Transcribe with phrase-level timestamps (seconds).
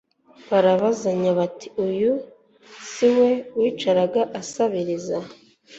[0.49, 2.11] barabazanya bati: «Uyu
[2.91, 5.17] si we wicaraga asabiriza?»